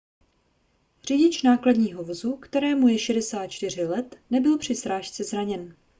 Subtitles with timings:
[1.03, 5.75] řidič nákladního vozu kterému je 64 let nebyl při srážce zraněn